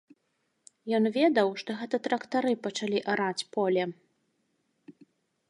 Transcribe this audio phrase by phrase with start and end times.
[0.97, 3.87] Ён ведаў, што гэта трактары пачалі араць поле.